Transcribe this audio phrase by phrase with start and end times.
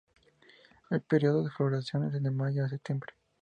[0.89, 3.13] El período de floración es de mayo a septiembre.